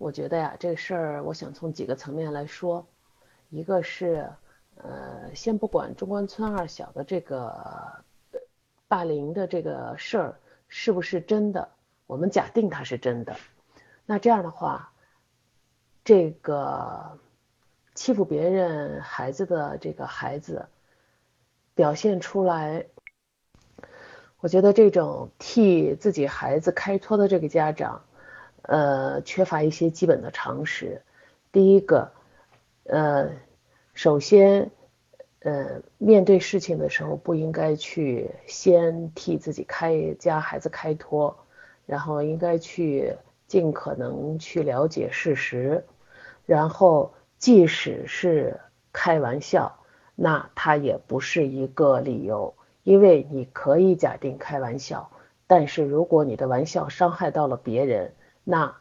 [0.00, 2.86] 我觉得呀，这个事儿，我想从几个层面来说，
[3.50, 4.32] 一个是，
[4.76, 8.02] 呃，先不管中关村二小的这个
[8.88, 11.68] 霸凌的这个事儿是不是真的，
[12.06, 13.36] 我们假定它是真的，
[14.06, 14.90] 那这样的话，
[16.02, 17.18] 这个
[17.94, 20.66] 欺负别人孩子的这个孩子
[21.74, 22.86] 表现出来，
[24.40, 28.02] 我觉得这种替自己孩子开脱的这个家长。
[28.70, 31.02] 呃，缺乏一些基本的常识。
[31.50, 32.12] 第一个，
[32.84, 33.32] 呃，
[33.94, 34.70] 首先，
[35.40, 41.36] 呃，面对事情的时候，不应该去先替自己开家孩子开脱，
[41.84, 43.16] 然后应该去
[43.48, 45.84] 尽可能去了解事实，
[46.46, 48.60] 然后即使是
[48.92, 49.80] 开玩笑，
[50.14, 55.10] 那它也不是一个理由，因为你可以假定开玩笑，
[55.48, 58.14] 但是如果你的玩笑伤害到了别人。
[58.50, 58.74] 那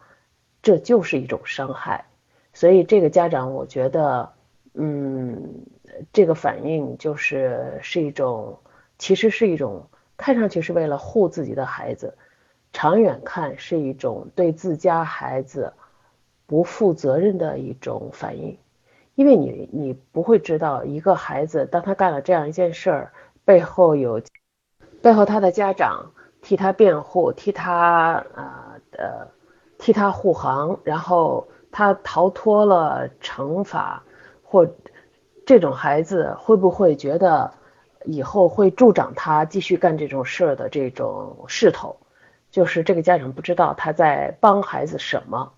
[0.63, 2.05] 这就是一种伤害，
[2.53, 4.33] 所以这个家长，我觉得，
[4.73, 5.65] 嗯，
[6.11, 8.59] 这个反应就是是一种，
[8.97, 12.17] 其实是一种看上去是为了护自己的孩子，
[12.73, 15.71] 长远看是一种对自家孩子
[16.47, 18.57] 不负责任的一种反应，
[19.13, 23.13] 因为你你不会知道一个孩子当他干了这样一件事儿，
[23.45, 24.21] 背后有
[25.01, 26.11] 背后他的家长
[26.41, 29.31] 替他辩护，替他啊的。
[29.79, 34.03] 替他护航，然后他逃脱了惩罚，
[34.43, 34.69] 或
[35.47, 37.51] 这种孩子会不会觉得
[38.05, 41.97] 以后会助长他继续干这种事儿的这种势头？
[42.51, 45.53] 就是这个家长不知道他在帮孩子什么。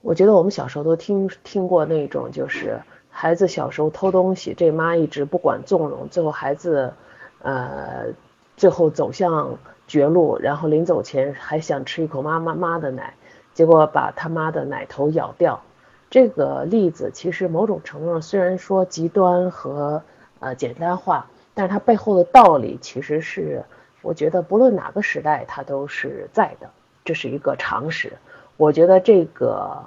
[0.00, 6.92] 我觉得我们小时候都听听过那种，就是孩子小时候偷东西，这妈一直不管纵容，最后孩子
[7.40, 8.08] 呃
[8.56, 9.58] 最后走向。
[9.86, 13.12] 绝路，然后临走前还想吃一口妈妈妈的奶，
[13.52, 15.60] 结果把他妈的奶头咬掉。
[16.08, 20.02] 这个例子其实某种程度上虽然说极端和
[20.40, 23.62] 呃简单化，但是它背后的道理其实是，
[24.00, 26.70] 我觉得不论哪个时代它都是在的，
[27.04, 28.14] 这是一个常识。
[28.56, 29.84] 我觉得这个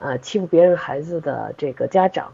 [0.00, 2.32] 呃欺负别人孩子的这个家长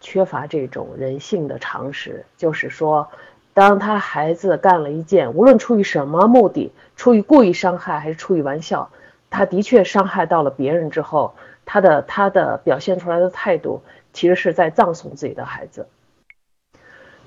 [0.00, 3.06] 缺乏这种人性的常识，就是说。
[3.54, 8.88] 当他孩子干了一件，无论出于什么目的，出于故意伤害还是出于玩笑，
[9.28, 11.34] 他的确伤害到了别人之后，
[11.66, 13.82] 他的他的表现出来的态度，
[14.14, 15.86] 其实是在葬送自己的孩子。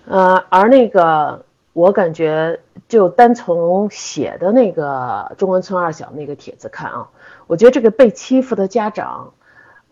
[0.08, 7.08] 呃，而那个我感觉，就单从写的那个中关村二小那个帖子看啊，
[7.46, 9.31] 我觉得这个被欺负的家长，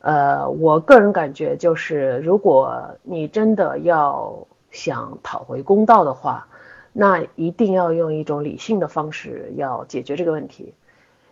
[0.02, 4.48] 呃，我个人感觉就是，如果你真的要。
[4.74, 6.48] 想讨回公道的话，
[6.92, 10.74] 那一定要用一种理性的方式要解决这个问题，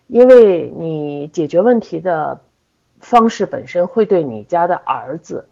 [0.07, 2.39] 因为你解决问题的
[2.99, 5.47] 方式本身会对你家的儿子，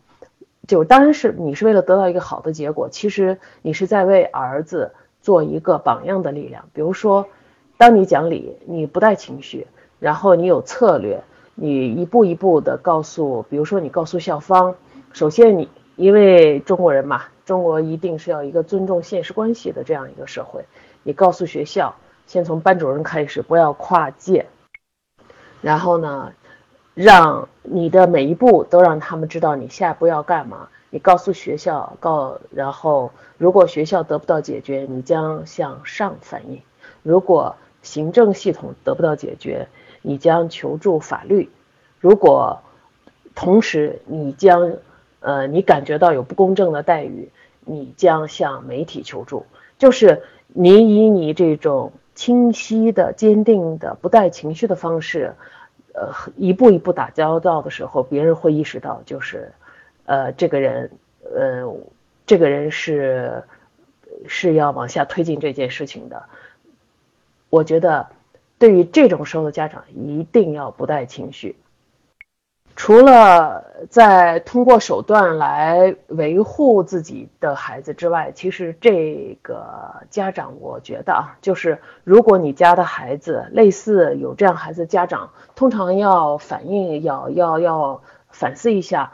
[0.67, 6.69] 就当然是你是为了得到一个好的结果，其实你是在为儿子做一个榜样的力量。
[6.73, 7.27] 比如说，
[7.77, 9.65] 当你讲理，你不带情绪，
[9.99, 11.23] 然后你有策略，
[11.55, 14.75] 你一步一步的告诉，比如说你告诉校方，
[15.11, 17.23] 首先你因为中国人嘛。
[17.49, 20.65] 中国一定是要一个尊重现实关系的这样一个社会。
[21.01, 21.95] 你告诉学校，
[22.27, 24.45] 先从班主任开始，不要跨界。
[25.59, 26.31] 然后呢，
[26.93, 30.69] 让你的每一步都让他们知道你下一步要干嘛。
[30.91, 36.59] 你告诉学校，告然后如果学校得不到解决，你将向上反映；
[37.01, 39.69] 如果行政系统得不到解决，
[40.03, 41.49] 你将求助法律；
[41.99, 42.61] 如果
[43.33, 44.73] 同时你将
[45.19, 47.29] 呃你感觉到有不公正的待遇。
[47.65, 49.45] 你将向媒体求助，
[49.77, 55.35] 就是你以你这种清晰的、坚定的、不带情绪的方式，
[55.93, 59.51] 呃，一步一步打交道的时候，别人会意识到，就是，
[60.05, 60.89] 呃，这个人，
[61.21, 61.71] 呃，
[62.25, 63.43] 这个人是
[64.25, 66.23] 是要往下推进这件事情的。
[67.51, 68.07] 我觉得，
[68.57, 71.55] 对于这种时候的家长，一定要不带情绪。
[72.79, 79.67] 除了在通过手段来维护自己的孩子之外，其实这个
[80.09, 89.11] 家长，我觉得啊，就是如果你家的孩子类似有这样孩子，家长通常要反应，要要要反思一下。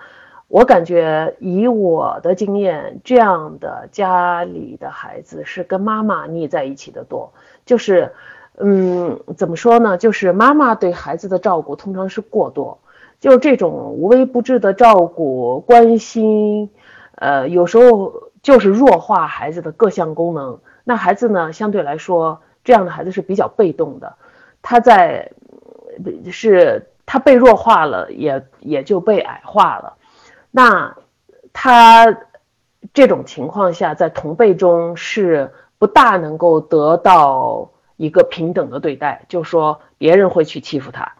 [0.48, 7.34] 我感觉以我的经验，这样的家里的孩子是跟妈妈腻在一起的多，
[7.66, 8.14] 就是，
[8.60, 9.98] 嗯，怎么说呢？
[9.98, 12.78] 就是妈妈对孩子的照顾通常是过多。
[13.20, 16.70] 就是这种无微不至的照顾、关心，
[17.16, 20.60] 呃，有时候就是弱化孩子的各项功能。
[20.84, 24.16] 那孩子呢，相对来说，这样的孩子是比较被动的。
[24.62, 25.32] 他在
[26.32, 26.96] 是他。
[27.08, 29.94] 他被弱化了，也也就被矮化了。
[30.50, 30.98] 那
[31.54, 32.18] 他
[32.94, 41.14] 这种情况下，在同辈中是不大能够得到一个平等的对待，就说别人会去欺负他。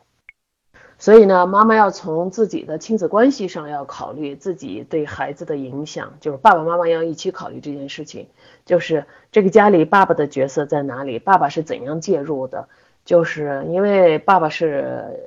[0.98, 8.30] 所以呢，妈妈要从自己的亲子关系上要考虑自己对孩子的影响，就是爸爸妈妈要一起考虑这件事情，
[8.66, 12.70] 就是这个家里爸爸的角色在哪里，爸爸是怎样介入的，
[13.04, 15.20] 就是因为爸爸是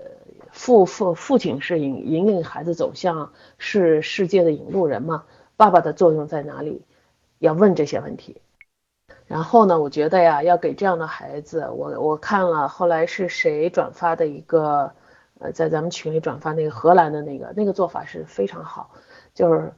[0.50, 5.24] 父父父亲是引引领孩子走向是世界的引路人嘛，
[5.58, 6.80] 爸爸的作用在哪里，
[7.38, 8.40] 要问这些问题。
[9.26, 14.92] 然后呢，我觉得呀，要给这样的孩子，我我看了后来是谁转发的一个。
[15.40, 18.90] 呃，在咱们群里转发那个荷兰的那个那个做法是非常好，
[19.34, 19.72] 就是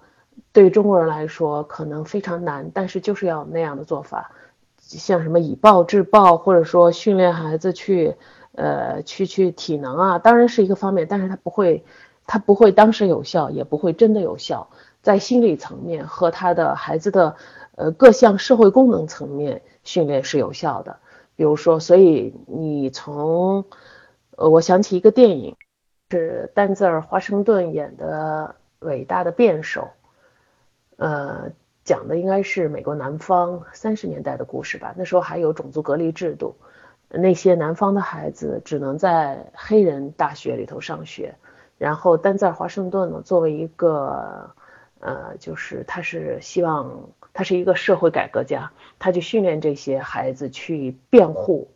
[0.52, 4.32] 对中国人来说可能非常难，但是就是要那样的做法，
[4.78, 8.16] 像什么以暴制暴，或者说训练孩子去
[8.52, 11.84] 呃去去体能啊，当然是一个方面，但是他不会
[12.26, 14.70] 他不会当时有效，也不会真的有效，
[15.02, 17.36] 在心理层面和他的孩子的
[17.76, 20.96] 呃各项社会功能层面训练是有效的，
[21.36, 23.66] 比如说，所以你从。
[24.40, 25.54] 呃，我想起一个电影，
[26.10, 28.54] 是丹泽尔·华盛顿演的
[28.86, 29.82] 《伟大的辩手》，
[30.96, 31.52] 呃，
[31.84, 34.94] 讲的应该是美国南方三十年代的故事吧。
[34.96, 36.56] 那时候还有种族隔离制度，
[37.10, 41.34] 那些南方的孩子只能在黑人大学里头上学。
[41.76, 44.54] 然后丹泽尔·华盛顿呢，作为一个，
[45.00, 51.68] 呃，就是他是希望他是一个社会改革家，他就训练这些孩子去辩护。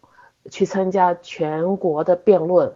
[0.50, 2.74] 去参加全国的辩论，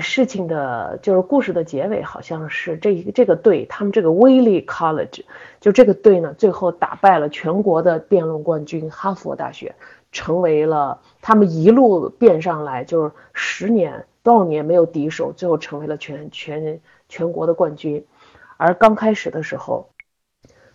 [0.00, 5.22] 事情的就是故事的结尾，好像是这一个这个队，他们这个威利 College，
[5.60, 9.76] 就这个队呢，最后打败了全国的辩论冠军哈佛大学，
[10.10, 18.04] 成为了他们一路辩上来，就是十年多少年没有敌手，最后成为了全全全国的冠军。
[18.56, 19.90] 而刚开始的时候，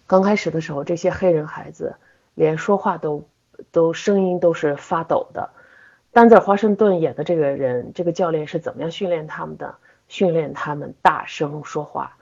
[0.07, 1.97] 刚开始的时候，这些黑人孩子
[2.35, 3.27] 连说话都。
[3.71, 5.49] 都声音都是发抖的，
[6.11, 9.75] 丹在华盛顿演的这个人，这个教练是怎么样训练他们的？
[10.07, 12.17] 训练他们大声说话。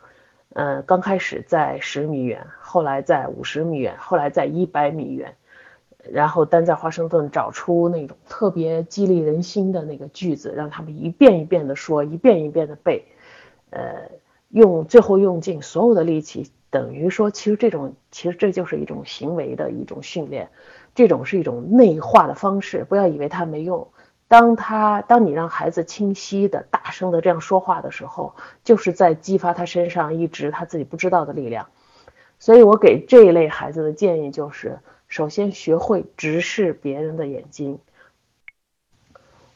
[0.54, 5.36] 嗯，刚开始在十米远，后来在五十米远，后来在一百米远。
[6.10, 13.06] 然后丹在华盛顿找出那种特别激励人心的那个句子，让他们一遍一遍的说，一遍一遍的背。
[13.70, 14.10] 呃，
[14.50, 20.50] 用最后用尽所有的力气，等于说，其实这种其实这就是一种行为的一种训练。
[20.96, 23.88] 这种是一种内化的方式，不要以为它没用。
[24.28, 31.68] 当他当你让孩子清晰的、大声的这样说话的时候，就是在激发他身上一直他自己不知道的力量。
[32.40, 37.80] 所以我给这一类孩子的建议就是：首先学会直视别人的眼睛，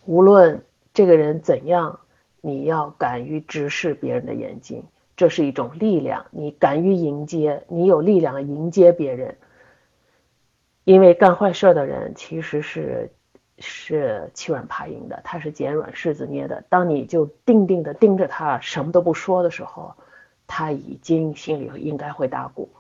[0.06, 0.64] 无论
[0.94, 2.00] 这个人怎样，
[2.40, 4.84] 你要敢于直视别人的眼睛，
[5.22, 6.26] 这是一种力量。
[6.32, 9.38] 你敢于迎接，你有力量迎接别人。
[10.84, 13.14] 因为干坏事的人其实是
[13.60, 16.64] 是欺软怕硬的，他是捡软柿子捏的。
[16.70, 19.94] 当你就定定的盯着他，什么都不说的时候，
[20.48, 22.72] 他已经心里应该会打鼓。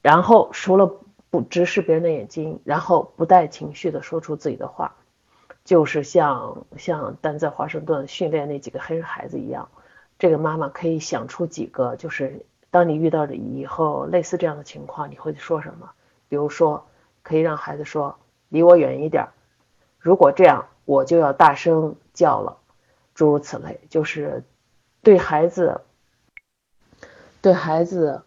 [0.00, 0.90] 然后除了
[1.28, 4.96] 不直视别人的眼睛，然后不带情绪的说出自己的话，
[5.64, 9.68] 就是像像丹在华盛顿训练那几个黑人孩子一样，
[10.18, 15.90] 这个妈妈可以想出几个，就是当你遇到的以后类似这样的情况，你会说什么？
[16.28, 16.86] 比如说，
[17.22, 19.28] 可以让孩子说：“离我远一点。”
[19.98, 22.58] 如果这样，我就要大声叫了。
[23.14, 24.44] 诸如此类，就是
[25.02, 25.80] 对孩子，
[27.40, 28.22] 对孩子，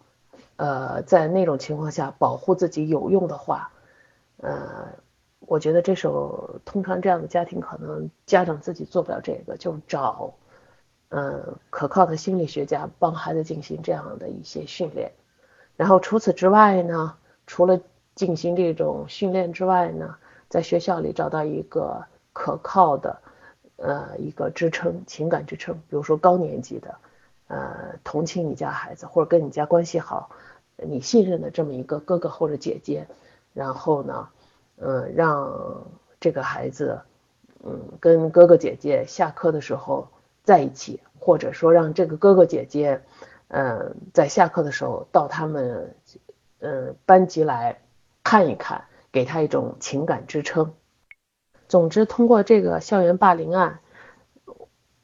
[0.57, 3.71] 呃，在那种情况下保护自己有用的话，
[4.37, 4.89] 呃，
[5.39, 10.33] 我觉得这时候通常这样的家庭可能家长自己做不了这个，就找
[11.11, 15.11] 嗯可靠的心理学家帮孩子进行这样的一些训练。
[15.77, 17.15] 然后除此之外呢，
[17.47, 17.79] 除了
[18.15, 20.15] 进行这种训练之外呢，
[20.47, 23.19] 在学校里找到一个可靠的，
[23.77, 25.75] 呃，一个支撑，情感支撑。
[25.75, 26.95] 比如说高年级的，
[27.47, 30.29] 呃，同情你家孩子或者跟你家关系好、
[30.77, 33.07] 你信任的这么一个哥哥或者姐姐，
[33.53, 34.29] 然后呢，
[34.77, 35.83] 嗯，让
[36.19, 37.01] 这个孩子，
[37.63, 40.07] 嗯，跟哥哥姐姐下课的时候
[40.43, 43.01] 在一起，或者说让这个哥哥姐姐，
[43.47, 45.95] 嗯，在下课的时候到他们，
[46.59, 47.79] 嗯，班级来。
[48.23, 50.75] 看一看，给他一种情感支撑。
[51.67, 53.79] 总之，通过这个校园霸凌案，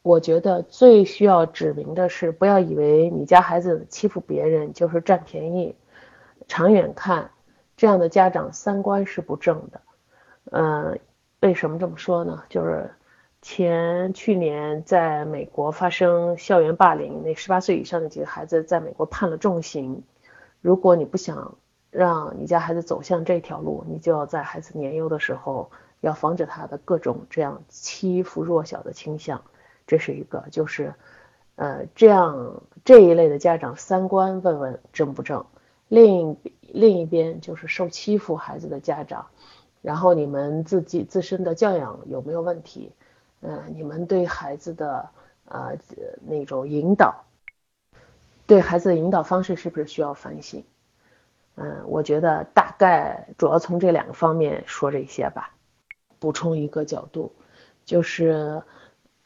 [0.03, 5.75] 我觉得最需要指明的是，不要以为你家孩子欺负别人就是占便宜。
[6.47, 7.31] 长远看，
[7.75, 9.81] 这样的家长三观是不正的。
[10.51, 10.99] 嗯，
[11.39, 12.43] 为什么这么说呢？
[12.49, 12.93] 就是
[13.41, 20.03] 前去年在美国发生校园霸凌，那十八岁以上的几个孩子在美国判了重刑。
[20.59, 21.55] 如果你不想
[21.91, 29.41] 让你家孩子走向这条路，你就要在孩子年幼的时候要防止他的各种这样欺负弱小的倾向。
[29.85, 30.93] 这是一个，就是
[31.55, 35.45] 呃这样这一类的家长三观问问正不正。
[35.87, 39.27] 另另一边就是受欺负孩子的家长，
[39.81, 42.91] 然后你们自己自身的教养有没有问题？
[43.49, 45.09] 嗯，你们对孩子的
[45.45, 45.77] 呃
[46.27, 47.23] 那种引导，
[48.45, 50.65] 对孩子的引导方式是不是需要反省？
[51.55, 55.53] 嗯，我觉得大概主要从这两个方面说这些吧。
[56.19, 57.31] 补充一个角度，
[57.85, 58.61] 就是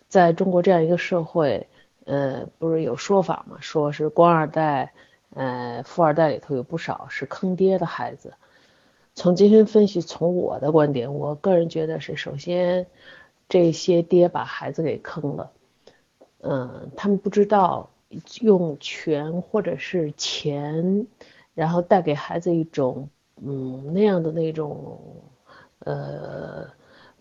[0.08, 1.68] 在中国这样一个社会，
[2.06, 3.58] 呃，不是有说法吗？
[3.60, 4.94] 说是官二代。
[5.34, 8.34] 呃，富二代里头有不少是坑爹的孩子。
[9.16, 12.86] 从精神分析，从我的观点，我个人觉得是，首先
[13.52, 15.52] 这些爹把孩子给坑了。
[16.40, 17.90] 嗯，他们不知道
[18.40, 21.06] 用权或者是钱，
[21.54, 25.00] 然后带给孩子一种嗯那样的那种
[25.80, 26.70] 呃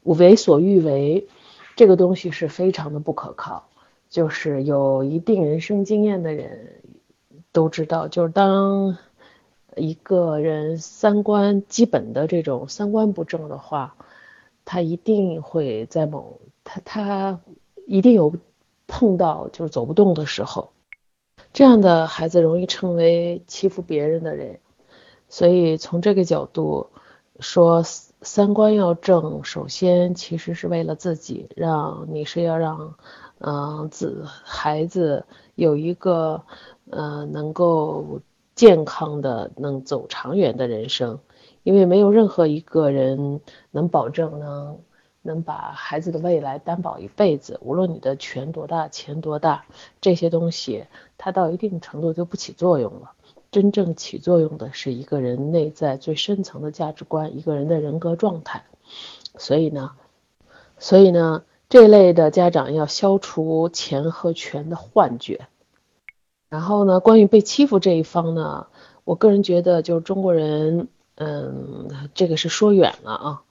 [0.04, 1.26] 为所欲为，
[1.74, 3.68] 这个东西是非常的不可靠。
[4.08, 6.76] 就是有一定人生经验的人。
[7.52, 8.96] 都知道，就是当
[9.74, 13.96] 一个人三观基本的这种三观不正的话，
[14.64, 17.40] 他一定会在某他他
[17.86, 18.34] 一定有
[18.86, 20.70] 碰到就是走不动的时候，
[21.52, 24.60] 这样的孩子容易成为欺负别人的人，
[25.28, 26.90] 所以从这个角度
[27.40, 32.94] 说，三观要正，首先其实是为了自己，让你是要让
[33.38, 35.24] 嗯子孩子
[35.54, 36.44] 有一个。
[36.92, 38.20] 呃，能够
[38.56, 41.20] 健康的、能走长远的人生，
[41.62, 43.40] 因为没有任何一个人
[43.70, 44.78] 能保证能
[45.22, 47.58] 能把孩子的未来担保一辈子。
[47.62, 49.64] 无论你的权多大、钱多大，
[50.00, 50.86] 这些东西
[51.18, 53.12] 它到一定程度就不起作用了。
[53.50, 58.64] 真正起作用的是一个人内在最深层的价值观，一个人的人格状态。
[59.36, 59.92] 所以呢，
[60.78, 65.48] 所以呢，这类的家长要消除钱和权的幻觉。
[66.48, 68.68] 然后呢，关于被欺负这一方呢，
[69.04, 70.88] 我个人觉得就是中国人，
[71.22, 73.42] 嗯，这个是说远了啊。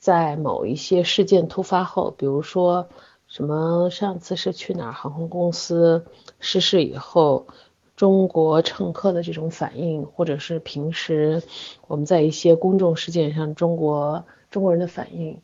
[0.00, 2.88] 在某一些事件突发后，比如说
[3.28, 6.06] 什么上次是去哪儿航空公司
[6.40, 7.46] 失事以后，
[7.94, 11.44] 中国乘客的这种反应，或者是平时
[11.86, 15.40] 我们在一些公众事件上中国中国人的反应，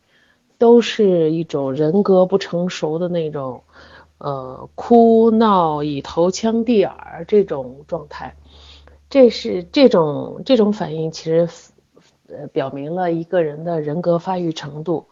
[0.59, 3.63] 都是一种人格不成熟的那种。
[4.19, 8.37] 呃，哭闹以头枪地耳这种状态，
[9.11, 11.49] 这是这种这种反应，其实
[12.29, 15.07] 呃表明了一个人的人格发育程度。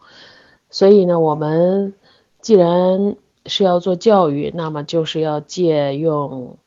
[0.71, 1.93] 所以呢，我们
[2.41, 6.57] 既然是要做教育，那么就是要借用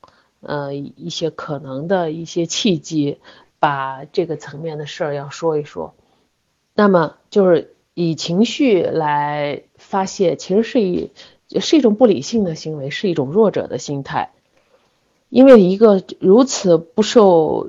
[0.41, 3.19] 呃一些可能的一些契机，
[3.59, 5.95] 把这个层面的事儿要说一说。
[6.75, 11.11] 那么就是以情绪来发泄，其实是以。
[11.61, 14.31] 是一种不理性的行为，是一种弱者的心态。
[15.33, 17.67] 因为一个如此不受、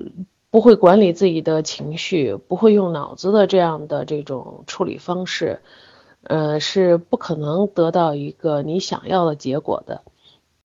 [0.52, 5.62] 不会管理自己的情绪、不会用脑子的这样的这种处理方式，
[6.24, 10.02] 呃，是不可能得到一个你想要的结果的。